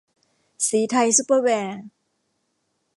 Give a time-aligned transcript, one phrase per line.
[0.67, 1.81] ศรีไทยซุปเปอร์แวร์